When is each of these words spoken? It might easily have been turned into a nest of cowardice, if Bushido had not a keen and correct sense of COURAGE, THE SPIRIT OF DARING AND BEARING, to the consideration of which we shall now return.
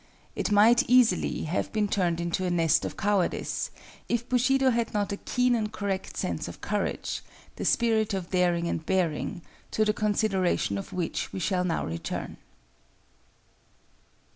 It 0.35 0.49
might 0.51 0.81
easily 0.89 1.43
have 1.43 1.71
been 1.71 1.87
turned 1.87 2.19
into 2.19 2.43
a 2.43 2.49
nest 2.49 2.85
of 2.85 2.97
cowardice, 2.97 3.69
if 4.09 4.27
Bushido 4.27 4.71
had 4.71 4.95
not 4.95 5.11
a 5.11 5.17
keen 5.17 5.53
and 5.53 5.71
correct 5.71 6.17
sense 6.17 6.47
of 6.47 6.59
COURAGE, 6.59 7.21
THE 7.57 7.65
SPIRIT 7.65 8.15
OF 8.15 8.31
DARING 8.31 8.67
AND 8.67 8.83
BEARING, 8.87 9.43
to 9.69 9.85
the 9.85 9.93
consideration 9.93 10.79
of 10.79 10.91
which 10.91 11.31
we 11.31 11.39
shall 11.39 11.63
now 11.65 11.85
return. 11.85 12.37